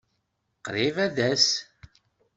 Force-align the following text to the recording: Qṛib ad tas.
Qṛib 0.65 0.95
ad 1.05 1.13
tas. 1.17 1.47